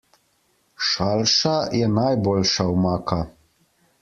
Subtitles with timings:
[0.91, 3.23] Šalša je najboljša omaka.